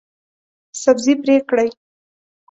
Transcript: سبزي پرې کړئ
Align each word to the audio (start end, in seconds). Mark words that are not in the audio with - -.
سبزي 0.81 1.13
پرې 1.21 1.35
کړئ 1.49 1.69